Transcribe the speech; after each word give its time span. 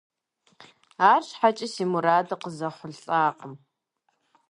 АрщхьэкӀэ 1.11 1.67
си 1.73 1.83
мурадыр 1.91 2.39
къызэхъулӀакъым. 2.41 3.53